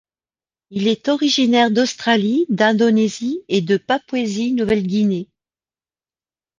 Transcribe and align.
Il 0.71 0.87
est 0.87 1.09
originaire 1.09 1.69
d'Australie, 1.69 2.47
d'Indonésie 2.49 3.43
et 3.49 3.61
de 3.61 3.77
Papouasie-Nouvelle-Guinée. 3.77 5.29